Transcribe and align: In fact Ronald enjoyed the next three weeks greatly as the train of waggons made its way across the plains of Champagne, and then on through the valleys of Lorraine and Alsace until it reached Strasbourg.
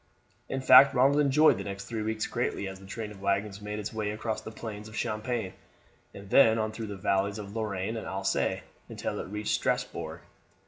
In 0.49 0.61
fact 0.61 0.95
Ronald 0.95 1.19
enjoyed 1.19 1.59
the 1.59 1.63
next 1.63 1.85
three 1.85 2.01
weeks 2.01 2.25
greatly 2.25 2.67
as 2.67 2.79
the 2.79 2.87
train 2.87 3.11
of 3.11 3.21
waggons 3.21 3.61
made 3.61 3.77
its 3.77 3.93
way 3.93 4.09
across 4.09 4.41
the 4.41 4.49
plains 4.49 4.87
of 4.87 4.95
Champagne, 4.95 5.53
and 6.11 6.31
then 6.31 6.57
on 6.57 6.71
through 6.71 6.87
the 6.87 6.95
valleys 6.97 7.37
of 7.37 7.55
Lorraine 7.55 7.95
and 7.95 8.07
Alsace 8.07 8.61
until 8.89 9.19
it 9.19 9.27
reached 9.27 9.53
Strasbourg. 9.53 10.21